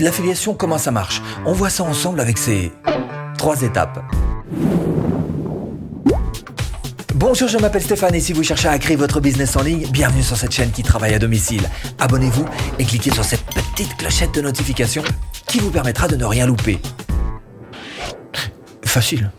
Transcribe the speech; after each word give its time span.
L'affiliation, 0.00 0.54
comment 0.54 0.78
ça 0.78 0.90
marche? 0.90 1.20
On 1.44 1.52
voit 1.52 1.68
ça 1.68 1.84
ensemble 1.84 2.20
avec 2.20 2.38
ces 2.38 2.72
trois 3.36 3.60
étapes. 3.60 4.02
Bonjour, 7.14 7.48
je 7.48 7.58
m'appelle 7.58 7.82
Stéphane 7.82 8.14
et 8.14 8.20
si 8.20 8.32
vous 8.32 8.42
cherchez 8.42 8.68
à 8.68 8.78
créer 8.78 8.96
votre 8.96 9.20
business 9.20 9.56
en 9.56 9.62
ligne, 9.62 9.86
bienvenue 9.90 10.22
sur 10.22 10.38
cette 10.38 10.52
chaîne 10.52 10.70
qui 10.70 10.82
travaille 10.82 11.12
à 11.12 11.18
domicile. 11.18 11.68
Abonnez-vous 11.98 12.46
et 12.78 12.84
cliquez 12.86 13.10
sur 13.10 13.24
cette 13.24 13.44
petite 13.44 13.94
clochette 13.98 14.34
de 14.34 14.40
notification 14.40 15.04
qui 15.46 15.58
vous 15.58 15.70
permettra 15.70 16.08
de 16.08 16.16
ne 16.16 16.24
rien 16.24 16.46
louper. 16.46 16.80
Facile. 18.82 19.30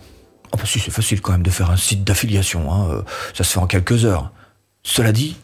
Oh 0.52 0.58
bah 0.58 0.66
si, 0.66 0.80
c'est 0.80 0.92
facile 0.92 1.22
quand 1.22 1.32
même 1.32 1.44
de 1.44 1.50
faire 1.50 1.72
un 1.72 1.78
site 1.78 2.04
d'affiliation. 2.04 2.72
Hein. 2.72 2.88
Euh, 2.92 3.02
ça 3.34 3.44
se 3.44 3.54
fait 3.54 3.60
en 3.60 3.66
quelques 3.66 4.06
heures. 4.06 4.32
Cela 4.84 5.12
dit, 5.12 5.38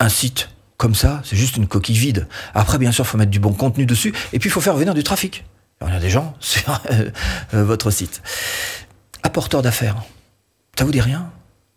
un 0.00 0.08
site 0.08 0.48
comme 0.84 0.94
ça, 0.94 1.22
c'est 1.24 1.34
juste 1.34 1.56
une 1.56 1.66
coquille 1.66 1.96
vide. 1.96 2.28
Après, 2.52 2.76
bien 2.76 2.92
sûr, 2.92 3.06
faut 3.06 3.16
mettre 3.16 3.30
du 3.30 3.40
bon 3.40 3.54
contenu 3.54 3.86
dessus 3.86 4.12
et 4.34 4.38
puis 4.38 4.50
il 4.50 4.52
faut 4.52 4.60
faire 4.60 4.76
venir 4.76 4.92
du 4.92 5.02
trafic. 5.02 5.46
Il 5.80 5.90
y 5.90 5.96
a 5.96 5.98
des 5.98 6.10
gens 6.10 6.34
sur 6.40 6.78
euh, 6.90 7.64
votre 7.64 7.90
site. 7.90 8.20
Apporteur 9.22 9.62
d'affaires. 9.62 9.96
Ça 10.78 10.84
vous 10.84 10.92
dit 10.92 11.00
rien? 11.00 11.30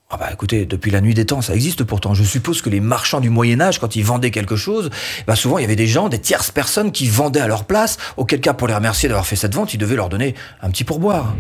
Ah 0.10 0.16
bah 0.16 0.30
écoutez, 0.32 0.66
depuis 0.66 0.90
la 0.90 1.02
nuit 1.02 1.14
des 1.14 1.26
temps, 1.26 1.42
ça 1.42 1.54
existe 1.54 1.84
pourtant. 1.84 2.14
Je 2.14 2.24
suppose 2.24 2.62
que 2.62 2.70
les 2.70 2.80
marchands 2.80 3.20
du 3.20 3.30
Moyen 3.30 3.60
Âge, 3.60 3.80
quand 3.80 3.98
ils 3.98 4.06
vendaient 4.06 4.32
quelque 4.32 4.56
chose, 4.56 4.90
bah 5.28 5.36
souvent 5.36 5.58
il 5.58 5.64
y 5.64 5.66
avait 5.66 5.76
des 5.76 5.86
gens, 5.88 6.08
des 6.08 6.20
tierces 6.20 6.50
personnes 6.50 6.94
qui 6.94 7.10
vendaient 7.10 7.42
à 7.42 7.48
leur 7.48 7.66
place, 7.66 7.98
auquel 8.16 8.40
cas 8.40 8.54
pour 8.54 8.70
les 8.70 8.74
remercier 8.74 9.10
d'avoir 9.10 9.28
fait 9.28 9.36
cette 9.36 9.54
vente, 9.54 9.74
ils 9.74 9.78
devaient 9.78 9.98
leur 9.98 10.08
donner 10.08 10.34
un 10.62 10.70
petit 10.70 10.86
pourboire. 10.86 11.36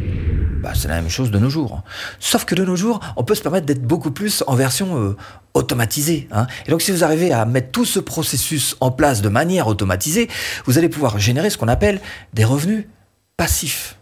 Bah 0.61 0.73
c'est 0.75 0.89
la 0.89 0.95
même 0.95 1.09
chose 1.09 1.31
de 1.31 1.39
nos 1.39 1.49
jours. 1.49 1.81
Sauf 2.19 2.43
que 2.43 2.55
de 2.55 2.65
nos 2.65 2.75
jours, 2.75 2.99
on 3.15 3.23
peut 3.23 3.35
se 3.35 3.41
permettre 3.41 3.65
d'être 3.65 3.83
beaucoup 3.83 4.11
plus 4.11 4.43
en 4.47 4.55
version 4.55 5.01
euh, 5.01 5.15
automatisée. 5.53 6.27
Hein. 6.33 6.47
Et 6.65 6.71
donc 6.71 6.81
si 6.81 6.91
vous 6.91 7.05
arrivez 7.05 7.31
à 7.31 7.45
mettre 7.45 7.71
tout 7.71 7.85
ce 7.85 8.01
processus 8.01 8.75
en 8.81 8.91
place 8.91 9.21
de 9.21 9.29
manière 9.29 9.67
automatisée, 9.67 10.27
vous 10.65 10.77
allez 10.77 10.89
pouvoir 10.89 11.19
générer 11.19 11.49
ce 11.49 11.57
qu'on 11.57 11.69
appelle 11.69 12.01
des 12.33 12.43
revenus 12.43 12.83
passifs. 13.37 13.96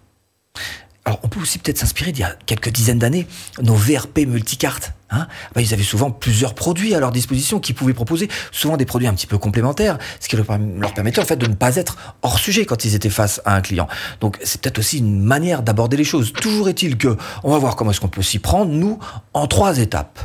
Alors, 1.08 1.20
on 1.22 1.27
peut 1.27 1.40
aussi 1.40 1.59
peut-être 1.59 1.78
s'inspirer 1.78 2.11
d'il 2.11 2.22
y 2.22 2.23
a 2.23 2.36
quelques 2.48 2.70
dizaines 2.70 2.98
d'années, 2.98 3.28
nos 3.61 3.75
VRP 3.75 4.25
multicartes. 4.25 4.94
Hein 5.11 5.28
bah, 5.53 5.61
ils 5.61 5.72
avaient 5.72 5.84
souvent 5.84 6.09
plusieurs 6.09 6.56
produits 6.56 6.95
à 6.95 7.00
leur 7.00 7.11
disposition 7.11 7.59
qui 7.59 7.73
pouvaient 7.73 7.94
proposer 7.94 8.28
souvent 8.52 8.75
des 8.75 8.86
produits 8.86 9.08
un 9.08 9.14
petit 9.14 9.28
peu 9.28 9.38
complémentaires, 9.38 10.00
ce 10.20 10.28
qui 10.28 10.36
leur 10.36 10.48
permettait 10.48 11.22
en 11.22 11.26
fait 11.26 11.36
de 11.36 11.45
ne 11.45 11.53
pas 11.53 11.76
être 11.76 11.95
hors 12.23 12.39
sujet 12.39 12.66
quand 12.66 12.86
ils 12.86 12.95
étaient 12.95 13.11
face 13.11 13.39
à 13.45 13.56
un 13.56 13.61
client. 13.61 13.88
Donc, 14.20 14.39
c'est 14.44 14.59
peut-être 14.59 14.80
aussi 14.80 14.98
une 14.98 15.22
manière 15.22 15.61
d'aborder 15.61 15.95
les 15.95 16.03
choses. 16.03 16.33
Toujours 16.33 16.70
est-il 16.70 16.98
que, 16.98 17.16
on 17.44 17.52
va 17.52 17.59
voir 17.59 17.76
comment 17.76 17.92
est-ce 17.92 18.02
qu'on 18.02 18.08
peut 18.08 18.23
s'y 18.23 18.39
prendre, 18.39 18.72
nous, 18.72 18.98
en 19.33 19.45
trois 19.45 19.78
étapes. 19.78 20.20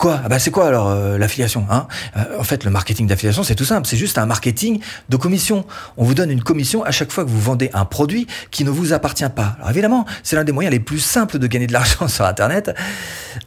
Quoi? 0.00 0.18
Ah 0.24 0.30
bah 0.30 0.38
C'est 0.38 0.50
quoi 0.50 0.66
alors 0.66 0.88
euh, 0.88 1.18
l'affiliation 1.18 1.66
hein? 1.68 1.86
Euh, 2.16 2.38
En 2.38 2.42
fait, 2.42 2.64
le 2.64 2.70
marketing 2.70 3.06
d'affiliation, 3.06 3.42
c'est 3.42 3.54
tout 3.54 3.66
simple. 3.66 3.86
C'est 3.86 3.98
juste 3.98 4.16
un 4.16 4.24
marketing 4.24 4.80
de 5.10 5.16
commission. 5.18 5.66
On 5.98 6.04
vous 6.04 6.14
donne 6.14 6.30
une 6.30 6.42
commission 6.42 6.82
à 6.82 6.90
chaque 6.90 7.12
fois 7.12 7.22
que 7.22 7.28
vous 7.28 7.38
vendez 7.38 7.68
un 7.74 7.84
produit 7.84 8.26
qui 8.50 8.64
ne 8.64 8.70
vous 8.70 8.94
appartient 8.94 9.28
pas. 9.28 9.56
Alors 9.58 9.68
évidemment, 9.68 10.06
c'est 10.22 10.36
l'un 10.36 10.44
des 10.44 10.52
moyens 10.52 10.72
les 10.72 10.80
plus 10.80 11.00
simples 11.00 11.38
de 11.38 11.46
gagner 11.46 11.66
de 11.66 11.74
l'argent 11.74 12.08
sur 12.08 12.24
Internet. 12.24 12.74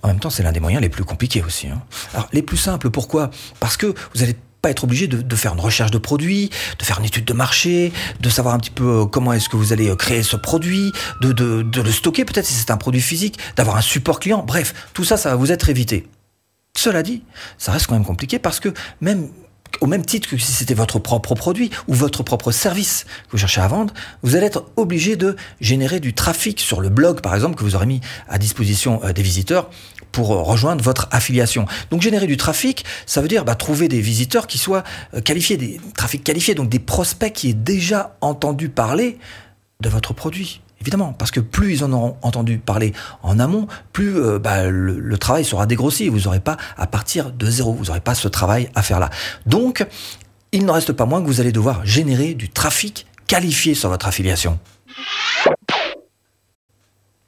En 0.03 0.09
même 0.09 0.19
temps, 0.19 0.29
c'est 0.29 0.43
l'un 0.43 0.51
des 0.51 0.59
moyens 0.59 0.83
les 0.83 0.89
plus 0.89 1.03
compliqués 1.03 1.41
aussi. 1.43 1.69
Hein. 1.69 1.81
Alors 2.13 2.29
les 2.33 2.43
plus 2.43 2.57
simples, 2.57 2.91
pourquoi? 2.91 3.31
Parce 3.59 3.75
que 3.75 3.87
vous 4.13 4.21
allez 4.21 4.35
pas 4.61 4.69
être 4.69 4.83
obligé 4.83 5.07
de, 5.07 5.35
faire 5.35 5.53
une 5.53 5.59
recherche 5.59 5.89
de 5.89 5.97
produit, 5.97 6.51
de 6.77 6.85
faire 6.85 6.99
une 6.99 7.05
étude 7.05 7.25
de 7.25 7.33
marché, 7.33 7.91
de 8.19 8.29
savoir 8.29 8.53
un 8.53 8.59
petit 8.59 8.69
peu 8.69 9.01
euh, 9.01 9.05
comment 9.05 9.33
est-ce 9.33 9.49
que 9.49 9.57
vous 9.57 9.73
allez 9.73 9.93
créer 9.97 10.21
ce 10.21 10.35
produit, 10.35 10.93
de, 11.19 11.31
de 11.31 11.81
le 11.81 11.91
stocker 11.91 12.25
peut-être 12.25 12.45
si 12.45 12.53
c'est 12.53 12.69
un 12.69 12.77
produit 12.77 13.01
physique, 13.01 13.39
d'avoir 13.55 13.75
un 13.75 13.81
support 13.81 14.19
client. 14.19 14.43
Bref, 14.45 14.75
tout 14.93 15.03
ça, 15.03 15.17
ça 15.17 15.31
va 15.31 15.35
vous 15.35 15.51
être 15.51 15.69
évité. 15.69 16.05
Cela 16.75 17.03
dit, 17.03 17.23
ça 17.57 17.71
reste 17.71 17.87
quand 17.87 17.95
même 17.95 18.05
compliqué 18.05 18.39
parce 18.39 18.59
que 18.59 18.69
même 18.99 19.29
au 19.81 19.87
même 19.87 20.05
titre 20.05 20.29
que 20.29 20.37
si 20.37 20.51
c'était 20.51 20.73
votre 20.73 20.99
propre 20.99 21.35
produit 21.35 21.71
ou 21.87 21.93
votre 21.93 22.23
propre 22.23 22.51
service 22.51 23.05
que 23.25 23.31
vous 23.31 23.37
cherchez 23.37 23.61
à 23.61 23.67
vendre, 23.67 23.93
vous 24.21 24.35
allez 24.35 24.45
être 24.45 24.65
obligé 24.75 25.15
de 25.15 25.35
générer 25.61 25.99
du 25.99 26.13
trafic 26.13 26.59
sur 26.59 26.81
le 26.81 26.89
blog, 26.89 27.21
par 27.21 27.33
exemple, 27.35 27.55
que 27.55 27.63
vous 27.63 27.75
aurez 27.75 27.85
mis 27.85 28.01
à 28.27 28.37
disposition 28.37 29.01
euh, 29.03 29.13
des 29.13 29.23
visiteurs 29.23 29.69
pour 30.11 30.33
euh, 30.33 30.41
rejoindre 30.41 30.83
votre 30.83 31.07
affiliation. 31.11 31.65
Donc 31.89 32.01
générer 32.01 32.27
du 32.27 32.37
trafic, 32.37 32.85
ça 33.05 33.21
veut 33.21 33.27
dire 33.27 33.45
bah, 33.45 33.55
trouver 33.55 33.87
des 33.87 34.01
visiteurs 34.01 34.47
qui 34.47 34.57
soient 34.57 34.83
euh, 35.13 35.21
qualifiés, 35.21 35.57
des 35.57 35.79
trafics 35.95 36.23
qualifiés, 36.23 36.55
donc 36.55 36.69
des 36.69 36.79
prospects 36.79 37.33
qui 37.33 37.49
aient 37.49 37.53
déjà 37.53 38.15
entendu 38.21 38.69
parler 38.69 39.17
de 39.81 39.89
votre 39.89 40.13
produit. 40.13 40.61
Évidemment, 40.83 41.13
parce 41.13 41.31
que 41.31 41.39
plus 41.39 41.75
ils 41.75 41.83
en 41.85 41.93
auront 41.93 42.17
entendu 42.23 42.57
parler 42.57 42.91
en 43.21 43.39
amont, 43.39 43.67
plus 43.93 44.17
euh, 44.17 44.37
bah, 44.37 44.65
le, 44.65 45.17
travail 45.17 45.45
sera 45.45 45.65
dégrossi. 45.65 46.09
Vous 46.09 46.19
n'aurez 46.19 46.41
pas 46.41 46.57
à 46.75 46.87
partir 46.87 47.31
de 47.31 47.49
zéro. 47.49 47.71
Vous 47.71 47.85
n'aurez 47.85 48.01
pas 48.01 48.15
ce 48.15 48.27
travail 48.27 48.69
à 48.75 48.81
faire 48.81 48.99
là. 48.99 49.09
Donc, 49.45 49.87
il 50.51 50.65
n'en 50.65 50.73
reste 50.73 50.91
pas 50.91 51.05
moins 51.05 51.21
que 51.21 51.27
vous 51.27 51.39
allez 51.39 51.53
devoir 51.53 51.85
générer 51.85 52.33
du 52.33 52.49
trafic 52.49 53.07
qualifié 53.27 53.75
sur 53.75 53.87
votre 53.87 54.09
affiliation. 54.09 54.59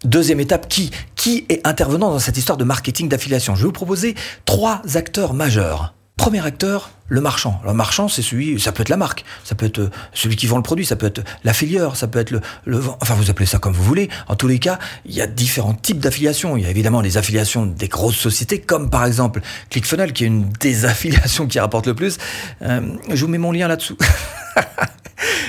Deuxième 0.04 0.42
étape, 0.42 0.68
qui 0.68 0.92
Qui 1.16 1.46
est 1.48 1.66
intervenant 1.66 2.12
dans 2.12 2.20
cette 2.20 2.36
histoire 2.36 2.58
de 2.58 2.66
marketing 2.66 3.08
d'affiliation? 3.08 3.56
Je 3.56 3.62
vais 3.62 3.68
vous 3.68 3.72
proposer 3.72 4.16
trois 4.44 4.82
acteurs 4.96 5.34
majeurs. 5.34 5.94
Premier 6.18 6.46
acteur, 6.46 6.92
le 7.08 7.22
marchand. 7.22 7.62
Le 7.66 7.74
marchand, 7.74 8.08
c'est 8.08 8.22
celui, 8.22 8.60
ça 8.60 8.72
peut 8.72 8.82
être 8.82 8.90
la 8.90 8.98
marque, 8.98 9.26
ça 9.44 9.56
peut 9.56 9.66
être 9.66 9.80
euh, 9.80 9.92
celui 10.14 10.36
qui 10.36 10.48
vend 10.48 10.58
le 10.58 10.64
produit, 10.64 10.86
ça 10.86 10.96
peut 10.96 11.06
être 11.06 11.24
l'affilieur, 11.44 11.96
ça 11.96 12.08
peut 12.08 12.20
être 12.20 12.32
le, 12.32 12.42
le, 12.66 12.82
enfin 13.02 13.14
vous 13.14 13.30
appelez 13.30 13.46
ça 13.46 13.60
comme 13.60 13.74
vous 13.74 13.84
voulez. 13.84 14.10
En 14.28 14.36
tous 14.36 14.48
les 14.48 14.60
cas, 14.60 14.80
il 15.06 15.14
y 15.14 15.22
a 15.22 15.28
différents 15.28 15.74
types 15.74 16.00
d'affiliations. 16.00 16.58
Il 16.58 16.64
y 16.64 16.66
a 16.66 16.70
évidemment 16.70 17.02
les 17.02 17.18
affiliations 17.18 17.66
des 17.66 17.88
grosses 17.88 18.18
sociétés, 18.18 18.60
comme 18.60 18.90
par 18.90 19.06
exemple 19.06 19.42
ClickFunnels, 19.70 20.14
qui 20.14 20.24
est 20.24 20.28
une 20.28 20.50
des 20.60 20.86
affiliations 20.86 21.48
qui 21.48 21.60
rapporte 21.60 21.88
le 21.88 21.94
plus. 21.94 22.18
Euh, 22.62 22.82
je 23.10 23.26
vous 23.26 23.32
mets 23.32 23.38
mon 23.38 23.52
lien 23.52 23.68
là-dessous. 23.68 23.98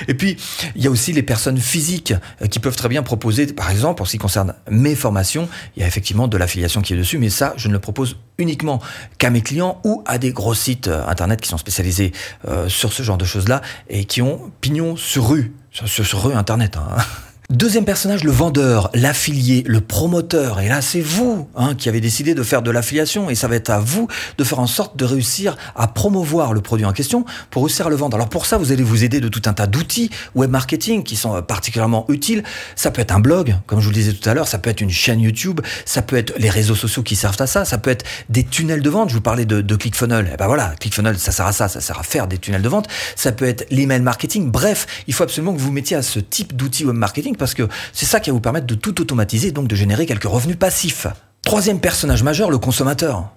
Et 0.07 0.13
puis, 0.13 0.37
il 0.75 0.83
y 0.83 0.87
a 0.87 0.89
aussi 0.89 1.13
les 1.13 1.23
personnes 1.23 1.57
physiques 1.57 2.13
euh, 2.41 2.47
qui 2.47 2.59
peuvent 2.59 2.75
très 2.75 2.89
bien 2.89 3.03
proposer, 3.03 3.47
par 3.47 3.71
exemple, 3.71 4.01
en 4.01 4.05
ce 4.05 4.11
qui 4.11 4.17
concerne 4.17 4.53
mes 4.69 4.95
formations, 4.95 5.49
il 5.75 5.81
y 5.81 5.83
a 5.83 5.87
effectivement 5.87 6.27
de 6.27 6.37
l'affiliation 6.37 6.81
qui 6.81 6.93
est 6.93 6.97
dessus, 6.97 7.17
mais 7.17 7.29
ça, 7.29 7.53
je 7.57 7.67
ne 7.67 7.73
le 7.73 7.79
propose 7.79 8.17
uniquement 8.37 8.81
qu'à 9.17 9.29
mes 9.29 9.41
clients 9.41 9.81
ou 9.83 10.03
à 10.05 10.17
des 10.17 10.31
gros 10.31 10.53
sites 10.53 10.87
euh, 10.87 11.05
internet 11.07 11.41
qui 11.41 11.49
sont 11.49 11.57
spécialisés 11.57 12.11
euh, 12.47 12.69
sur 12.69 12.93
ce 12.93 13.03
genre 13.03 13.17
de 13.17 13.25
choses-là 13.25 13.61
et 13.89 14.05
qui 14.05 14.21
ont 14.21 14.51
pignon 14.61 14.95
sur 14.95 15.29
rue, 15.29 15.53
sur, 15.71 16.23
rue 16.23 16.33
internet. 16.33 16.77
Hein. 16.77 16.97
Deuxième 17.49 17.85
personnage, 17.85 18.25
le 18.25 18.31
vendeur, 18.31 18.89
l'affilié, 18.93 19.63
le 19.65 19.79
promoteur. 19.79 20.59
Et 20.59 20.67
là, 20.67 20.81
c'est 20.81 20.99
vous 20.99 21.47
hein, 21.55 21.75
qui 21.75 21.87
avez 21.87 22.01
décidé 22.01 22.35
de 22.35 22.43
faire 22.43 22.61
de 22.61 22.69
l'affiliation 22.69 23.29
et 23.29 23.35
ça 23.35 23.47
va 23.47 23.55
être 23.55 23.69
à 23.69 23.79
vous 23.79 24.09
de 24.37 24.43
faire 24.43 24.59
en 24.59 24.67
sorte 24.67 24.97
de 24.97 25.05
réussir 25.05 25.55
à 25.73 25.87
promouvoir 25.87 26.51
le 26.51 26.59
produit 26.59 26.85
en 26.85 26.91
question 26.91 27.23
pour 27.49 27.63
réussir 27.63 27.87
à 27.87 27.89
le 27.89 27.95
vendre. 27.95 28.17
Alors 28.17 28.27
pour 28.27 28.45
ça, 28.45 28.57
vous 28.57 28.73
allez 28.73 28.83
vous 28.83 29.05
aider 29.05 29.21
de 29.21 29.29
tout 29.29 29.43
un 29.45 29.53
tas 29.53 29.65
d'outils 29.65 30.09
web 30.35 30.51
marketing 30.51 31.03
qui 31.03 31.15
sont 31.15 31.37
euh, 31.37 31.41
particulièrement 31.41 32.05
utiles. 32.09 32.43
Ça 32.75 32.91
peut 32.91 33.01
être 33.01 33.13
un 33.13 33.21
blog, 33.21 33.55
comme 33.65 33.79
je 33.79 33.85
vous 33.85 33.91
le 33.91 33.95
disais 33.95 34.11
tout 34.11 34.29
à 34.29 34.33
l'heure, 34.33 34.49
ça 34.49 34.57
peut 34.57 34.69
être 34.69 34.81
une 34.81 34.91
chaîne 34.91 35.21
YouTube, 35.21 35.61
ça 35.85 36.01
peut 36.01 36.17
être 36.17 36.33
les 36.37 36.49
réseaux 36.49 36.75
sociaux 36.75 37.01
qui 37.01 37.15
servent 37.15 37.41
à 37.41 37.47
ça, 37.47 37.63
ça 37.63 37.77
peut 37.77 37.91
être 37.91 38.03
des 38.27 38.43
tunnels 38.43 38.81
de 38.81 38.89
vente. 38.89 39.07
Je 39.07 39.13
vous 39.13 39.21
parlais 39.21 39.45
de, 39.45 39.61
de 39.61 39.75
ClickFunnels. 39.77 40.25
Et 40.25 40.31
eh 40.33 40.37
ben 40.37 40.47
voilà, 40.47 40.75
ClickFunnels, 40.81 41.17
ça 41.17 41.31
sert 41.31 41.45
à 41.45 41.53
ça, 41.53 41.69
ça 41.69 41.79
sert 41.79 41.97
à 41.97 42.03
faire 42.03 42.27
des 42.27 42.39
tunnels 42.39 42.61
de 42.61 42.67
vente. 42.67 42.89
Ça 43.15 43.31
peut 43.31 43.45
être 43.45 43.65
l'email 43.71 44.01
marketing. 44.01 44.51
Bref, 44.51 44.85
il 45.07 45.13
faut 45.13 45.23
absolument 45.23 45.53
que 45.53 45.61
vous 45.61 45.71
mettiez 45.71 45.95
à 45.95 46.01
ce 46.01 46.19
type 46.19 46.53
d'outils 46.53 46.83
web 46.83 46.97
marketing 46.97 47.36
parce 47.37 47.53
que 47.53 47.67
c'est 47.93 48.05
ça 48.05 48.19
qui 48.19 48.29
va 48.29 48.33
vous 48.33 48.41
permettre 48.41 48.67
de 48.67 48.75
tout 48.75 48.99
automatiser, 49.01 49.51
donc 49.51 49.67
de 49.67 49.75
générer 49.75 50.05
quelques 50.05 50.25
revenus 50.25 50.57
passifs. 50.57 51.07
Troisième 51.43 51.79
personnage 51.79 52.23
majeur, 52.23 52.51
le 52.51 52.57
consommateur. 52.57 53.31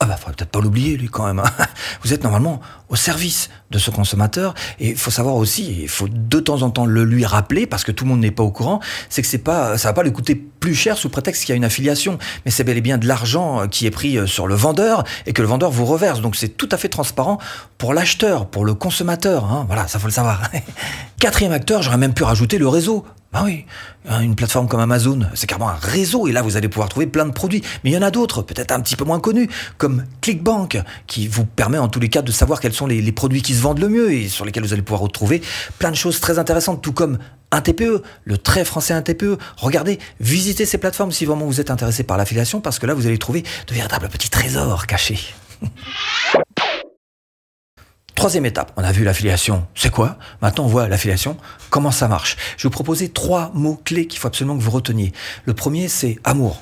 Ah 0.00 0.06
bah, 0.06 0.16
faudrait 0.16 0.34
peut-être 0.34 0.50
pas 0.50 0.60
l'oublier, 0.60 0.96
lui, 0.96 1.08
quand 1.08 1.26
même. 1.26 1.40
Hein. 1.40 1.50
Vous 2.04 2.12
êtes 2.12 2.22
normalement 2.22 2.60
au 2.88 2.94
service 2.94 3.50
de 3.72 3.78
ce 3.78 3.90
consommateur. 3.90 4.54
Et 4.78 4.90
il 4.90 4.96
faut 4.96 5.10
savoir 5.10 5.34
aussi, 5.34 5.82
il 5.82 5.88
faut 5.88 6.06
de 6.08 6.38
temps 6.38 6.62
en 6.62 6.70
temps 6.70 6.86
le 6.86 7.02
lui 7.02 7.26
rappeler, 7.26 7.66
parce 7.66 7.82
que 7.82 7.90
tout 7.90 8.04
le 8.04 8.10
monde 8.10 8.20
n'est 8.20 8.30
pas 8.30 8.44
au 8.44 8.52
courant, 8.52 8.78
c'est 9.08 9.22
que 9.22 9.28
c'est 9.28 9.38
pas, 9.38 9.76
ça 9.76 9.88
va 9.88 9.94
pas 9.94 10.04
lui 10.04 10.12
coûter 10.12 10.36
plus 10.36 10.76
cher 10.76 10.96
sous 10.96 11.08
prétexte 11.08 11.44
qu'il 11.44 11.52
y 11.52 11.54
a 11.54 11.56
une 11.56 11.64
affiliation. 11.64 12.16
Mais 12.44 12.52
c'est 12.52 12.62
bel 12.62 12.76
et 12.76 12.80
bien 12.80 12.96
de 12.96 13.08
l'argent 13.08 13.66
qui 13.66 13.86
est 13.86 13.90
pris 13.90 14.18
euh, 14.18 14.28
sur 14.28 14.46
le 14.46 14.54
vendeur 14.54 15.02
et 15.26 15.32
que 15.32 15.42
le 15.42 15.48
vendeur 15.48 15.72
vous 15.72 15.84
reverse. 15.84 16.20
Donc 16.20 16.36
c'est 16.36 16.50
tout 16.50 16.68
à 16.70 16.76
fait 16.76 16.88
transparent 16.88 17.38
pour 17.76 17.92
l'acheteur, 17.92 18.46
pour 18.46 18.64
le 18.64 18.74
consommateur. 18.74 19.46
Hein. 19.46 19.64
Voilà, 19.66 19.88
ça 19.88 19.98
faut 19.98 20.06
le 20.06 20.12
savoir. 20.12 20.42
Quatrième 21.18 21.52
acteur, 21.52 21.82
j'aurais 21.82 21.98
même 21.98 22.14
pu 22.14 22.22
rajouter 22.22 22.58
le 22.58 22.68
réseau. 22.68 23.04
Bah 23.30 23.42
oui, 23.44 23.66
une 24.08 24.34
plateforme 24.34 24.68
comme 24.68 24.80
Amazon, 24.80 25.20
c'est 25.34 25.46
carrément 25.46 25.68
un 25.68 25.74
réseau 25.74 26.28
et 26.28 26.32
là 26.32 26.40
vous 26.40 26.56
allez 26.56 26.68
pouvoir 26.68 26.88
trouver 26.88 27.06
plein 27.06 27.26
de 27.26 27.32
produits. 27.32 27.62
Mais 27.84 27.90
il 27.90 27.92
y 27.92 27.96
en 27.98 28.02
a 28.02 28.10
d'autres, 28.10 28.40
peut-être 28.40 28.72
un 28.72 28.80
petit 28.80 28.96
peu 28.96 29.04
moins 29.04 29.20
connus, 29.20 29.50
comme 29.76 30.06
ClickBank, 30.22 30.78
qui 31.06 31.28
vous 31.28 31.44
permet 31.44 31.76
en 31.76 31.88
tous 31.88 32.00
les 32.00 32.08
cas 32.08 32.22
de 32.22 32.32
savoir 32.32 32.58
quels 32.58 32.72
sont 32.72 32.86
les, 32.86 33.12
produits 33.12 33.42
qui 33.42 33.54
se 33.54 33.60
vendent 33.60 33.80
le 33.80 33.90
mieux 33.90 34.12
et 34.12 34.28
sur 34.28 34.46
lesquels 34.46 34.62
vous 34.62 34.72
allez 34.72 34.80
pouvoir 34.80 35.02
retrouver 35.02 35.42
plein 35.78 35.90
de 35.90 35.96
choses 35.96 36.20
très 36.20 36.38
intéressantes, 36.38 36.80
tout 36.80 36.92
comme 36.92 37.18
un 37.50 37.60
TPE, 37.60 38.02
le 38.24 38.38
très 38.38 38.64
français 38.64 38.94
un 38.94 39.02
TPE. 39.02 39.36
Regardez, 39.58 39.98
visitez 40.20 40.64
ces 40.64 40.78
plateformes 40.78 41.12
si 41.12 41.26
vraiment 41.26 41.44
vous 41.44 41.60
êtes 41.60 41.70
intéressé 41.70 42.04
par 42.04 42.16
l'affiliation, 42.16 42.62
parce 42.62 42.78
que 42.78 42.86
là 42.86 42.94
vous 42.94 43.06
allez 43.06 43.18
trouver 43.18 43.42
de 43.42 43.74
véritables 43.74 44.08
petits 44.08 44.30
trésors 44.30 44.86
cachés. 44.86 45.20
Troisième 48.18 48.46
étape, 48.46 48.72
on 48.76 48.82
a 48.82 48.90
vu 48.90 49.04
l'affiliation, 49.04 49.64
c'est 49.76 49.92
quoi? 49.92 50.18
Maintenant 50.42 50.64
on 50.64 50.66
voit 50.66 50.88
l'affiliation, 50.88 51.36
comment 51.70 51.92
ça 51.92 52.08
marche? 52.08 52.36
Je 52.56 52.64
vais 52.64 52.68
vous 52.68 52.70
proposer 52.70 53.10
trois 53.10 53.52
mots-clés 53.54 54.08
qu'il 54.08 54.18
faut 54.18 54.26
absolument 54.26 54.58
que 54.58 54.62
vous 54.64 54.72
reteniez. 54.72 55.12
Le 55.44 55.54
premier 55.54 55.86
c'est 55.86 56.18
amour. 56.24 56.60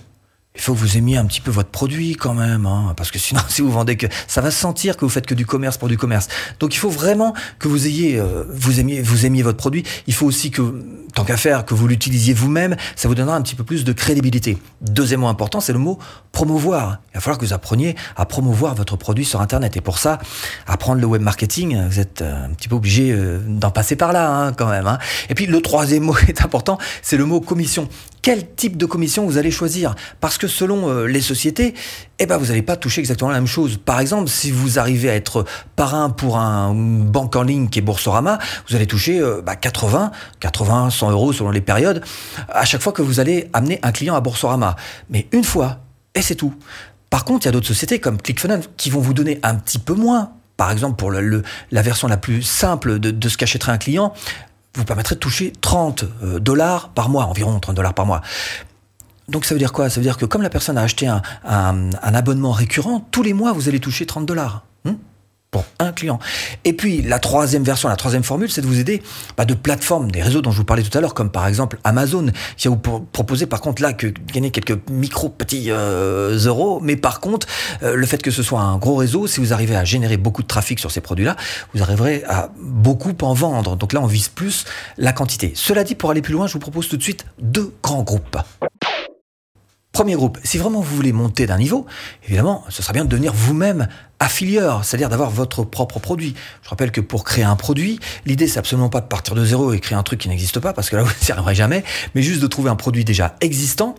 Il 0.57 0.63
faut 0.63 0.73
que 0.75 0.79
vous 0.79 0.97
aimiez 0.97 1.17
un 1.17 1.27
petit 1.27 1.41
peu 1.41 1.51
votre 1.51 1.69
produit 1.69 2.15
quand 2.15 2.35
même, 2.35 2.67
hein, 2.67 2.95
parce 2.97 3.11
que 3.11 3.19
sinon, 3.19 3.41
si 3.49 3.63
vous 3.63 3.71
vendez 3.71 3.97
que, 3.97 4.07
ça 4.27 4.41
va 4.41 4.51
sentir 4.51 4.97
que 4.97 5.05
vous 5.05 5.11
faites 5.11 5.27
que 5.27 5.35
du 5.35 5.47
commerce 5.47 5.77
pour 5.77 5.89
du 5.89 5.99
commerce. 5.99 6.29
Donc, 6.61 6.75
il 6.75 6.79
faut 6.79 6.91
vraiment 6.91 7.35
que 7.59 7.69
vous 7.69 7.87
ayez, 7.87 8.19
euh, 8.19 8.45
vous 8.49 8.81
aimiez, 8.81 9.43
votre 9.43 9.59
produit. 9.59 9.85
Il 10.07 10.15
faut 10.15 10.27
aussi 10.27 10.51
que, 10.51 10.85
tant 11.15 11.25
qu'à 11.25 11.37
faire, 11.37 11.65
que 11.65 11.75
vous 11.75 11.87
l'utilisiez 11.87 12.35
vous-même. 12.35 12.77
Ça 12.97 13.09
vous 13.09 13.15
donnera 13.15 13.37
un 13.37 13.43
petit 13.43 13.55
peu 13.55 13.65
plus 13.65 13.85
de 13.85 13.93
crédibilité. 13.93 14.59
Deuxième 14.81 15.21
mot 15.21 15.29
important, 15.29 15.61
c'est 15.61 15.73
le 15.73 15.79
mot 15.79 15.99
promouvoir. 16.33 16.99
Il 17.13 17.17
va 17.17 17.21
falloir 17.21 17.39
que 17.39 17.45
vous 17.45 17.53
appreniez 17.53 17.97
à 18.17 18.27
promouvoir 18.27 18.75
votre 18.75 18.97
produit 18.97 19.25
sur 19.25 19.41
Internet. 19.41 19.77
Et 19.77 19.81
pour 19.81 19.99
ça, 19.99 20.19
apprendre 20.67 21.01
le 21.01 21.07
web 21.07 21.23
marketing, 21.23 21.87
vous 21.89 22.01
êtes 22.01 22.23
euh, 22.23 22.47
un 22.47 22.51
petit 22.51 22.69
peu 22.69 22.77
obligé 22.77 23.13
euh, 23.13 23.41
d'en 23.47 23.71
passer 23.71 23.97
par 23.97 24.13
là, 24.13 24.31
hein, 24.31 24.53
quand 24.53 24.69
même. 24.69 24.87
Hein. 24.87 24.99
Et 25.29 25.35
puis, 25.35 25.47
le 25.47 25.61
troisième 25.61 26.05
mot 26.05 26.17
est 26.29 26.43
important, 26.43 26.79
c'est 27.03 27.17
le 27.17 27.25
mot 27.25 27.41
commission 27.41 27.89
quel 28.27 28.45
type 28.57 28.77
de 28.77 28.87
commission 28.87 29.25
vous 29.25 29.39
allez 29.39 29.53
choisir? 29.53 29.95
Parce 30.21 30.37
que 30.37 30.49
selon 30.49 30.89
euh, 30.89 31.07
les 31.07 31.21
sociétés, 31.21 31.75
eh 32.19 32.27
ben, 32.27 32.39
vous 32.39 32.47
n'allez 32.47 32.63
pas 32.63 32.75
toucher 32.75 32.99
exactement 32.99 33.31
la 33.31 33.37
même 33.37 33.47
chose. 33.47 33.77
Par 33.77 34.01
exemple, 34.01 34.29
si 34.29 34.51
vous 34.51 34.81
arrivez 34.81 35.09
à 35.09 35.15
être 35.15 35.45
parrain 35.77 36.11
pour 36.11 36.37
un, 36.37 36.73
une 36.73 37.05
banque 37.05 37.37
en 37.37 37.45
ligne 37.45 37.69
qui 37.69 37.79
est 37.79 37.83
Boursorama, 37.83 38.41
vous 38.69 38.75
allez 38.75 38.89
toucher 38.89 39.23
80, 39.61 40.11
80, 40.41 40.91
100 40.91 41.13
euros 41.13 41.33
selon 41.33 41.53
les 41.53 41.61
périodes, 41.61 42.03
à 42.49 42.65
chaque 42.65 42.83
fois 42.83 42.93
que 42.93 43.01
vous 43.01 43.21
allez 43.21 43.49
amener 43.53 43.79
un 43.85 43.93
client 43.93 44.17
à 44.17 44.21
Boursorama. 44.21 44.75
Mais 45.09 45.29
une 45.31 45.45
fois, 45.45 45.79
et 46.17 46.21
c'est 46.21 46.35
tout. 46.35 46.53
Par 47.11 47.25
contre, 47.25 47.45
il 47.45 47.47
y 47.47 47.51
a 47.51 47.53
d'autres 47.53 47.69
sociétés 47.69 48.01
comme 48.01 48.21
ClickFunnels 48.21 48.65
qui 48.77 48.91
vont 48.91 48.99
vous 48.99 49.15
donner 49.15 49.39
un 49.45 49.55
petit 49.55 49.79
peu 49.79 49.95
moins, 49.95 50.33
par 50.57 50.73
exemple, 50.73 50.97
pour 50.97 51.13
la 51.13 51.83
version 51.83 52.09
la 52.09 52.17
plus 52.17 52.43
simple 52.43 52.99
de, 52.99 53.13
de 53.13 53.29
ce 53.29 53.37
qu'achèterait 53.37 53.71
un 53.71 53.79
client, 53.79 54.13
vous 54.77 54.85
permettrait 54.85 55.15
de 55.15 55.21
toucher 55.21 55.53
30 55.61 56.05
euh, 56.23 56.39
dollars 56.39 56.91
par 56.91 57.09
mois, 57.09 57.25
environ 57.25 57.59
30 57.59 57.75
dollars 57.75 57.95
par 57.95 58.07
mois. 58.07 58.21
Donc 59.29 59.45
ça 59.45 59.55
veut 59.55 59.59
dire 59.59 59.73
quoi? 59.73 59.91
Ça 59.91 59.97
veut 59.97 60.05
dire 60.05 60.19
que 60.19 60.27
comme 60.27 60.43
la 60.43 60.51
personne 60.51 60.79
a 60.79 60.83
acheté 60.83 61.07
un, 61.07 61.23
un, 61.45 61.91
un 61.91 62.15
abonnement 62.15 62.53
récurrent, 62.53 63.07
tous 63.11 63.23
les 63.23 63.33
mois, 63.33 63.53
vous 63.53 63.69
allez 63.69 63.81
toucher 63.81 64.07
30 64.07 64.27
dollars. 64.27 64.66
Pour 65.51 65.65
un 65.79 65.93
client. 65.93 66.19
Et 66.65 66.73
puis 66.73 67.03
la 67.03 67.19
troisième 67.19 67.63
version, 67.63 67.89
la 67.89 67.97
troisième 67.97 68.25
formule, 68.25 68.51
c'est 68.51 68.61
de 68.61 68.67
vous 68.67 68.81
aider 68.81 69.03
bah, 69.37 69.45
de 69.45 69.55
plateformes, 69.55 70.11
des 70.11 70.23
réseaux 70.23 70.43
dont 70.43 70.51
je 70.51 70.59
vous 70.59 70.65
parlais 70.65 70.83
tout 70.83 70.97
à 70.97 71.01
l'heure, 71.01 71.15
comme 71.15 71.31
par 71.31 71.47
exemple 71.47 71.79
Amazon, 71.85 72.27
qui 72.57 72.69
va 72.69 72.75
vous 72.75 73.01
proposer 73.01 73.47
par 73.47 73.61
contre 73.61 73.83
là 73.83 73.93
que 73.93 74.07
gagner 74.07 74.51
quelques 74.51 74.79
micro 74.91 75.29
petits 75.29 75.71
euh, 75.71 76.37
euros, 76.47 76.81
mais 76.83 76.97
par 76.97 77.21
contre 77.21 77.47
euh, 77.83 77.95
le 77.95 78.07
fait 78.07 78.23
que 78.23 78.31
ce 78.31 78.43
soit 78.43 78.61
un 78.61 78.77
gros 78.77 78.97
réseau, 78.97 79.27
si 79.27 79.41
vous 79.41 79.53
arrivez 79.53 79.77
à 79.77 79.85
générer 79.85 80.17
beaucoup 80.17 80.43
de 80.43 80.49
trafic 80.49 80.79
sur 80.79 80.91
ces 80.91 81.01
produits-là, 81.01 81.37
vous 81.75 81.83
arriverez 81.83 82.25
à 82.29 82.51
beaucoup 82.59 83.15
en 83.23 83.35
vendre. 83.35 83.77
Donc 83.77 83.93
là, 83.93 84.01
on 84.01 84.07
vise 84.07 84.29
plus 84.29 84.65
la 84.99 85.13
quantité. 85.13 85.53
Cela 85.55 85.85
dit, 85.85 85.95
pour 85.95 86.11
aller 86.11 86.23
plus 86.23 86.33
loin, 86.33 86.47
je 86.47 86.53
vous 86.53 86.59
propose 86.59 86.89
tout 86.89 86.97
de 86.97 87.03
suite 87.03 87.25
deux 87.41 87.73
grands 87.83 88.03
groupes. 88.03 88.39
Premier 89.97 90.15
groupe, 90.15 90.39
si 90.45 90.59
vraiment 90.59 90.83
vous 90.83 90.95
voulez 90.95 91.13
monter 91.15 91.47
d'un 91.47 91.57
niveau, 91.57 91.87
évidemment, 92.27 92.63
ce 92.69 92.83
serait 92.83 92.93
bien 92.93 93.07
de 93.07 93.09
devenir 93.09 93.33
vous-même 93.33 93.89
affilieur, 94.21 94.85
c'est-à-dire 94.85 95.09
d'avoir 95.09 95.31
votre 95.31 95.65
propre 95.65 96.01
produit. 96.01 96.35
Je 96.63 96.69
rappelle 96.69 96.91
que 96.91 97.01
pour 97.01 97.25
créer 97.25 97.45
un 97.45 97.57
produit, 97.57 97.99
l'idée 98.27 98.47
c'est 98.47 98.59
absolument 98.59 98.91
pas 98.91 99.01
de 99.01 99.07
partir 99.07 99.35
de 99.35 99.43
zéro 99.43 99.73
et 99.73 99.81
créer 99.81 99.97
un 99.97 100.03
truc 100.03 100.21
qui 100.21 100.29
n'existe 100.29 100.61
pas, 100.61 100.75
parce 100.75 100.91
que 100.91 100.97
là 100.97 101.03
vous 101.05 101.11
n'y 101.11 101.33
arriverez 101.33 101.55
jamais, 101.55 101.83
mais 102.15 102.21
juste 102.21 102.43
de 102.43 102.47
trouver 102.47 102.69
un 102.69 102.77
produit 102.77 103.07
déjà 103.07 103.37
existant 103.41 103.95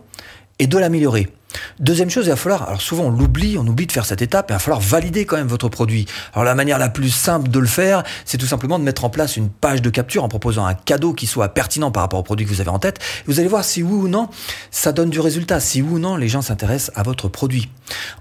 et 0.60 0.68
de 0.68 0.78
l'améliorer. 0.78 1.32
Deuxième 1.78 2.10
chose, 2.10 2.26
il 2.26 2.30
va 2.30 2.36
falloir, 2.36 2.68
alors 2.68 2.80
souvent 2.80 3.04
on 3.04 3.10
l'oublie, 3.10 3.56
on 3.58 3.66
oublie 3.66 3.86
de 3.86 3.92
faire 3.92 4.04
cette 4.04 4.22
étape, 4.22 4.46
il 4.50 4.52
va 4.52 4.58
falloir 4.58 4.80
valider 4.80 5.24
quand 5.24 5.36
même 5.36 5.46
votre 5.46 5.68
produit. 5.68 6.06
Alors 6.32 6.44
la 6.44 6.54
manière 6.54 6.78
la 6.78 6.88
plus 6.88 7.10
simple 7.10 7.48
de 7.48 7.58
le 7.58 7.66
faire, 7.66 8.02
c'est 8.24 8.38
tout 8.38 8.46
simplement 8.46 8.78
de 8.78 8.84
mettre 8.84 9.04
en 9.04 9.10
place 9.10 9.36
une 9.36 9.48
page 9.48 9.82
de 9.82 9.90
capture 9.90 10.24
en 10.24 10.28
proposant 10.28 10.66
un 10.66 10.74
cadeau 10.74 11.12
qui 11.12 11.26
soit 11.26 11.48
pertinent 11.48 11.90
par 11.90 12.02
rapport 12.02 12.20
au 12.20 12.22
produit 12.22 12.46
que 12.46 12.50
vous 12.50 12.60
avez 12.60 12.70
en 12.70 12.78
tête. 12.78 12.98
Vous 13.26 13.40
allez 13.40 13.48
voir 13.48 13.64
si 13.64 13.82
oui 13.82 13.92
ou 13.92 14.08
non 14.08 14.28
ça 14.70 14.92
donne 14.92 15.10
du 15.10 15.20
résultat, 15.20 15.60
si 15.60 15.82
oui 15.82 15.94
ou 15.94 15.98
non 15.98 16.16
les 16.16 16.28
gens 16.28 16.42
s'intéressent 16.42 16.92
à 16.96 17.02
votre 17.02 17.28
produit. 17.28 17.68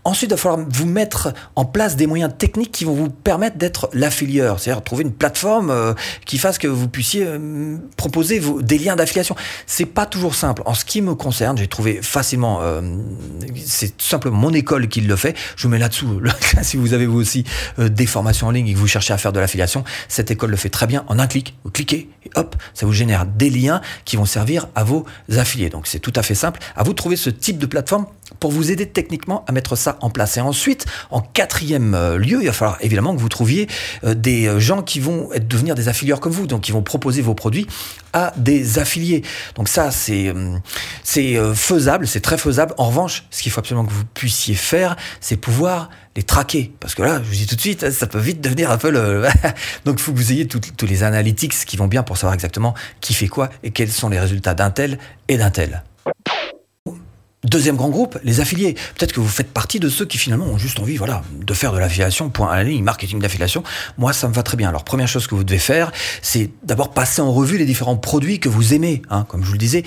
Ensuite, 0.03 0.29
il 0.29 0.33
va 0.33 0.37
falloir 0.37 0.65
vous 0.69 0.85
mettre 0.85 1.33
en 1.55 1.65
place 1.65 1.95
des 1.95 2.07
moyens 2.07 2.31
techniques 2.37 2.71
qui 2.71 2.85
vont 2.85 2.93
vous 2.93 3.09
permettre 3.09 3.57
d'être 3.57 3.89
l'affilieur, 3.93 4.59
c'est-à-dire 4.59 4.83
trouver 4.83 5.03
une 5.03 5.11
plateforme 5.11 5.69
euh, 5.69 5.93
qui 6.25 6.37
fasse 6.37 6.57
que 6.57 6.67
vous 6.67 6.87
puissiez 6.87 7.25
euh, 7.25 7.77
proposer 7.97 8.41
des 8.61 8.77
liens 8.77 8.95
d'affiliation. 8.95 9.35
C'est 9.65 9.85
pas 9.85 10.05
toujours 10.05 10.35
simple. 10.35 10.61
En 10.65 10.73
ce 10.73 10.85
qui 10.85 11.01
me 11.01 11.15
concerne, 11.15 11.57
j'ai 11.57 11.67
trouvé 11.67 12.01
facilement 12.01 12.59
euh, 12.61 12.81
c'est 13.65 13.97
tout 13.97 14.05
simplement 14.05 14.37
mon 14.37 14.53
école 14.53 14.87
qui 14.87 15.01
le 15.01 15.15
fait. 15.15 15.35
Je 15.55 15.63
vous 15.63 15.69
mets 15.69 15.79
là-dessous. 15.79 16.21
si 16.61 16.77
vous 16.77 16.93
avez 16.93 17.05
vous 17.05 17.19
aussi 17.19 17.43
euh, 17.79 17.89
des 17.89 18.05
formations 18.05 18.47
en 18.47 18.51
ligne 18.51 18.67
et 18.67 18.73
que 18.73 18.77
vous 18.77 18.87
cherchez 18.87 19.13
à 19.13 19.17
faire 19.17 19.33
de 19.33 19.39
l'affiliation, 19.39 19.83
cette 20.07 20.31
école 20.31 20.51
le 20.51 20.57
fait 20.57 20.69
très 20.69 20.87
bien. 20.87 21.03
En 21.07 21.19
un 21.19 21.27
clic, 21.27 21.55
vous 21.63 21.71
cliquez 21.71 22.09
et 22.25 22.29
hop, 22.35 22.55
ça 22.73 22.85
vous 22.85 22.93
génère 22.93 23.25
des 23.25 23.49
liens 23.49 23.81
qui 24.05 24.17
vont 24.17 24.25
servir 24.25 24.67
à 24.75 24.83
vos 24.83 25.05
affiliés. 25.35 25.69
Donc 25.69 25.87
c'est 25.87 25.99
tout 25.99 26.13
à 26.15 26.23
fait 26.23 26.35
simple. 26.35 26.59
À 26.75 26.83
vous 26.83 26.91
de 26.91 26.97
trouver 26.97 27.15
ce 27.15 27.29
type 27.29 27.57
de 27.57 27.65
plateforme 27.65 28.05
pour 28.39 28.51
vous 28.51 28.71
aider 28.71 28.85
techniquement 28.87 29.43
à 29.47 29.51
mettre 29.51 29.75
ça 29.75 29.97
en 30.01 30.09
place. 30.09 30.37
Et 30.37 30.41
ensuite, 30.41 30.85
en 31.11 31.21
quatrième 31.21 31.93
euh, 31.93 32.17
lieu, 32.17 32.39
il 32.41 32.47
va 32.47 32.53
falloir 32.53 32.77
évidemment 32.81 33.15
que 33.15 33.19
vous 33.19 33.29
trouviez 33.29 33.67
euh, 34.03 34.13
des 34.13 34.59
gens 34.59 34.81
qui 34.81 34.99
vont 34.99 35.29
devenir 35.39 35.75
des 35.75 35.87
affilieurs 35.87 36.19
comme 36.19 36.33
vous, 36.33 36.47
donc 36.47 36.61
qui 36.61 36.71
vont 36.71 36.81
proposer 36.81 37.21
vos 37.21 37.33
produits 37.33 37.67
à 38.13 38.33
des 38.37 38.79
affiliés. 38.79 39.23
Donc 39.55 39.67
ça, 39.67 39.91
c'est 39.91 40.33
c'est 41.03 41.37
faisable, 41.53 42.07
c'est 42.07 42.19
très 42.19 42.37
faisable. 42.37 42.73
En 42.77 42.87
revanche, 42.87 43.25
ce 43.31 43.41
qu'il 43.41 43.51
faut 43.51 43.59
absolument 43.59 43.85
que 43.85 43.93
vous 43.93 44.05
puissiez 44.13 44.55
faire, 44.55 44.95
c'est 45.19 45.37
pouvoir 45.37 45.89
les 46.17 46.23
traquer. 46.23 46.73
Parce 46.79 46.95
que 46.95 47.03
là, 47.03 47.21
je 47.23 47.29
vous 47.29 47.35
dis 47.35 47.45
tout 47.45 47.55
de 47.55 47.61
suite, 47.61 47.91
ça 47.91 48.07
peut 48.07 48.19
vite 48.19 48.41
devenir 48.41 48.71
un 48.71 48.77
peu 48.77 48.89
le... 48.89 49.27
Donc 49.85 49.99
il 49.99 50.01
faut 50.01 50.11
que 50.11 50.17
vous 50.17 50.31
ayez 50.31 50.47
tous 50.47 50.85
les 50.85 51.03
analytics 51.03 51.53
qui 51.53 51.77
vont 51.77 51.87
bien 51.87 52.03
pour 52.03 52.17
savoir 52.17 52.33
exactement 52.33 52.73
qui 52.99 53.13
fait 53.13 53.27
quoi 53.27 53.49
et 53.63 53.71
quels 53.71 53.91
sont 53.91 54.09
les 54.09 54.19
résultats 54.19 54.55
d'un 54.55 54.71
tel 54.71 54.97
et 55.27 55.37
d'un 55.37 55.51
tel. 55.51 55.83
Deuxième 57.47 57.77
grand 57.77 57.87
groupe, 57.87 58.19
les 58.25 58.41
affiliés. 58.41 58.73
Peut-être 58.97 59.13
que 59.13 59.21
vous 59.21 59.27
faites 59.27 59.53
partie 59.53 59.79
de 59.79 59.87
ceux 59.87 60.05
qui 60.05 60.17
finalement 60.17 60.47
ont 60.47 60.57
juste 60.57 60.81
envie, 60.81 60.97
voilà, 60.97 61.23
de 61.39 61.53
faire 61.53 61.71
de 61.71 61.77
l'affiliation, 61.77 62.29
point 62.29 62.51
à 62.51 62.57
la 62.57 62.63
ligne, 62.65 62.83
marketing 62.83 63.19
d'affiliation. 63.19 63.63
Moi, 63.97 64.11
ça 64.11 64.27
me 64.27 64.33
va 64.33 64.43
très 64.43 64.57
bien. 64.57 64.67
Alors, 64.67 64.83
première 64.83 65.07
chose 65.07 65.27
que 65.27 65.35
vous 65.35 65.45
devez 65.45 65.57
faire, 65.57 65.93
c'est 66.21 66.49
d'abord 66.63 66.91
passer 66.91 67.21
en 67.21 67.31
revue 67.31 67.57
les 67.57 67.65
différents 67.65 67.95
produits 67.95 68.41
que 68.41 68.49
vous 68.49 68.73
aimez. 68.73 69.01
Hein. 69.09 69.25
Comme 69.29 69.43
je 69.43 69.47
vous 69.47 69.53
le 69.53 69.59
disais, 69.59 69.83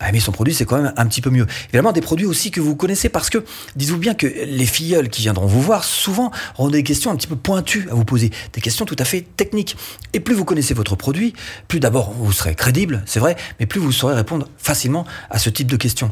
bah, 0.00 0.08
aimer 0.08 0.18
son 0.18 0.32
produit, 0.32 0.54
c'est 0.54 0.64
quand 0.64 0.76
même 0.76 0.92
un 0.96 1.06
petit 1.06 1.20
peu 1.20 1.30
mieux. 1.30 1.46
Évidemment, 1.68 1.92
des 1.92 2.00
produits 2.00 2.26
aussi 2.26 2.50
que 2.50 2.60
vous 2.60 2.74
connaissez 2.74 3.08
parce 3.08 3.30
que, 3.30 3.44
dites-vous 3.76 3.98
bien 3.98 4.14
que 4.14 4.26
les 4.26 4.66
filleuls 4.66 5.08
qui 5.08 5.22
viendront 5.22 5.46
vous 5.46 5.62
voir, 5.62 5.84
souvent, 5.84 6.32
auront 6.58 6.70
des 6.70 6.82
questions 6.82 7.12
un 7.12 7.16
petit 7.16 7.28
peu 7.28 7.36
pointues 7.36 7.86
à 7.92 7.94
vous 7.94 8.04
poser. 8.04 8.30
Des 8.54 8.60
questions 8.60 8.86
tout 8.86 8.96
à 8.98 9.04
fait 9.04 9.24
techniques. 9.36 9.76
Et 10.14 10.20
plus 10.20 10.34
vous 10.34 10.44
connaissez 10.44 10.74
votre 10.74 10.96
produit, 10.96 11.32
plus 11.68 11.78
d'abord 11.78 12.10
vous 12.10 12.32
serez 12.32 12.56
crédible, 12.56 13.04
c'est 13.06 13.20
vrai, 13.20 13.36
mais 13.60 13.66
plus 13.66 13.78
vous 13.78 13.92
saurez 13.92 14.14
répondre 14.14 14.48
facilement 14.58 15.06
à 15.30 15.38
ce 15.38 15.48
type 15.48 15.68
de 15.68 15.76
questions. 15.76 16.10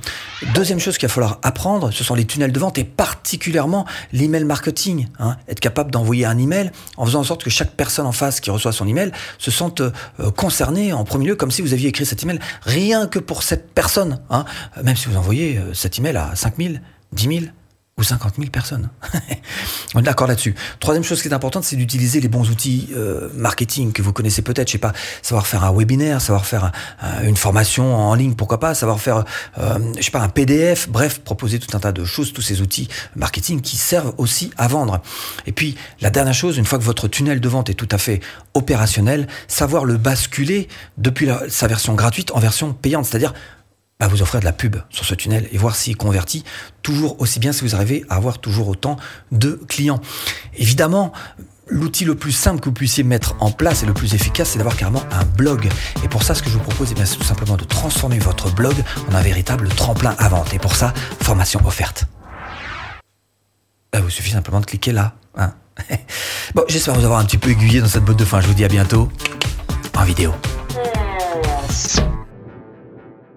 Deuxième 0.54 0.78
chose 0.78 0.92
qu'il 1.02 1.08
va 1.08 1.14
falloir 1.14 1.38
apprendre, 1.42 1.90
ce 1.90 2.04
sont 2.04 2.14
les 2.14 2.24
tunnels 2.24 2.52
de 2.52 2.58
vente 2.60 2.78
et 2.78 2.84
particulièrement 2.84 3.86
l'email 4.12 4.44
marketing. 4.44 5.08
Hein. 5.18 5.36
Être 5.48 5.58
capable 5.58 5.90
d'envoyer 5.90 6.24
un 6.26 6.38
email 6.38 6.70
en 6.96 7.04
faisant 7.04 7.20
en 7.20 7.24
sorte 7.24 7.42
que 7.42 7.50
chaque 7.50 7.72
personne 7.72 8.06
en 8.06 8.12
face 8.12 8.38
qui 8.38 8.50
reçoit 8.50 8.70
son 8.70 8.86
email 8.86 9.10
se 9.38 9.50
sente 9.50 9.80
euh, 9.80 9.90
concernée 10.36 10.92
en 10.92 11.02
premier 11.02 11.26
lieu, 11.26 11.34
comme 11.34 11.50
si 11.50 11.60
vous 11.60 11.72
aviez 11.72 11.88
écrit 11.88 12.06
cet 12.06 12.22
email 12.22 12.38
rien 12.62 13.08
que 13.08 13.18
pour 13.18 13.42
cette 13.42 13.72
personne. 13.74 14.20
Hein. 14.30 14.44
Même 14.84 14.96
si 14.96 15.08
vous 15.08 15.16
envoyez 15.16 15.58
euh, 15.58 15.74
cet 15.74 15.98
email 15.98 16.16
à 16.16 16.36
5000, 16.36 16.80
10 17.12 17.22
000, 17.22 17.40
ou 18.02 18.04
50 18.04 18.34
000 18.36 18.50
personnes. 18.50 18.90
On 19.94 20.00
est 20.00 20.02
d'accord 20.02 20.26
là-dessus. 20.26 20.54
Troisième 20.80 21.04
chose 21.04 21.22
qui 21.22 21.28
est 21.28 21.32
importante, 21.32 21.62
c'est 21.62 21.76
d'utiliser 21.76 22.20
les 22.20 22.28
bons 22.28 22.50
outils 22.50 22.88
euh, 22.96 23.28
marketing 23.34 23.92
que 23.92 24.02
vous 24.02 24.12
connaissez 24.12 24.42
peut-être. 24.42 24.66
Je 24.66 24.72
sais 24.72 24.78
pas, 24.78 24.92
savoir 25.22 25.46
faire 25.46 25.62
un 25.64 25.72
webinaire, 25.72 26.20
savoir 26.20 26.44
faire 26.44 26.72
une 27.22 27.36
formation 27.36 27.94
en 27.94 28.14
ligne, 28.14 28.34
pourquoi 28.34 28.58
pas, 28.58 28.74
savoir 28.74 29.00
faire, 29.00 29.24
euh, 29.58 29.78
je 29.96 30.02
sais 30.02 30.10
pas, 30.10 30.20
un 30.20 30.28
PDF. 30.28 30.88
Bref, 30.88 31.20
proposer 31.20 31.60
tout 31.60 31.76
un 31.76 31.80
tas 31.80 31.92
de 31.92 32.04
choses, 32.04 32.32
tous 32.32 32.42
ces 32.42 32.60
outils 32.60 32.88
marketing 33.14 33.60
qui 33.60 33.76
servent 33.76 34.14
aussi 34.18 34.50
à 34.58 34.66
vendre. 34.66 35.00
Et 35.46 35.52
puis 35.52 35.76
la 36.00 36.10
dernière 36.10 36.34
chose, 36.34 36.58
une 36.58 36.64
fois 36.64 36.78
que 36.78 36.84
votre 36.84 37.06
tunnel 37.06 37.40
de 37.40 37.48
vente 37.48 37.70
est 37.70 37.74
tout 37.74 37.88
à 37.92 37.98
fait 37.98 38.20
opérationnel, 38.54 39.28
savoir 39.46 39.84
le 39.84 39.96
basculer 39.96 40.68
depuis 40.98 41.28
sa 41.48 41.68
version 41.68 41.94
gratuite 41.94 42.32
en 42.32 42.40
version 42.40 42.72
payante, 42.72 43.06
c'est-à-dire 43.06 43.32
à 44.02 44.08
vous 44.08 44.20
offrir 44.20 44.40
de 44.40 44.44
la 44.44 44.52
pub 44.52 44.76
sur 44.90 45.04
ce 45.04 45.14
tunnel 45.14 45.48
et 45.52 45.58
voir 45.58 45.76
s'il 45.76 45.96
convertit 45.96 46.44
toujours 46.82 47.20
aussi 47.20 47.38
bien 47.38 47.52
si 47.52 47.62
vous 47.62 47.74
arrivez 47.74 48.04
à 48.08 48.16
avoir 48.16 48.38
toujours 48.38 48.68
autant 48.68 48.96
de 49.30 49.60
clients. 49.68 50.00
Évidemment, 50.56 51.12
L'outil 51.68 52.04
le 52.04 52.16
plus 52.16 52.32
simple 52.32 52.60
que 52.60 52.66
vous 52.66 52.74
puissiez 52.74 53.02
mettre 53.04 53.34
en 53.38 53.50
place 53.50 53.82
et 53.82 53.86
le 53.86 53.94
plus 53.94 54.14
efficace, 54.14 54.50
c'est 54.50 54.58
d'avoir 54.58 54.76
carrément 54.76 55.04
un 55.12 55.24
blog. 55.24 55.70
Et 56.04 56.08
pour 56.08 56.22
ça, 56.22 56.34
ce 56.34 56.42
que 56.42 56.50
je 56.50 56.54
vous 56.54 56.62
propose, 56.62 56.92
eh 56.94 57.06
c'est 57.06 57.16
tout 57.16 57.22
simplement 57.22 57.56
de 57.56 57.64
transformer 57.64 58.18
votre 58.18 58.52
blog 58.52 58.74
en 59.08 59.14
un 59.14 59.22
véritable 59.22 59.68
tremplin 59.68 60.14
à 60.18 60.28
vente. 60.28 60.52
Et 60.52 60.58
pour 60.58 60.74
ça, 60.74 60.92
formation 61.22 61.64
offerte. 61.64 62.04
Il 63.94 64.00
vous 64.00 64.10
suffit 64.10 64.32
simplement 64.32 64.60
de 64.60 64.66
cliquer 64.66 64.92
là. 64.92 65.14
Hein. 65.36 65.54
bon, 66.54 66.64
j'espère 66.68 66.94
vous 66.94 67.04
avoir 67.04 67.20
un 67.20 67.24
petit 67.24 67.38
peu 67.38 67.50
aiguillé 67.50 67.80
dans 67.80 67.88
cette 67.88 68.04
botte 68.04 68.18
de 68.18 68.24
fin. 68.24 68.40
Je 68.40 68.48
vous 68.48 68.54
dis 68.54 68.64
à 68.64 68.68
bientôt 68.68 69.08
en 69.94 70.04
vidéo. 70.04 70.34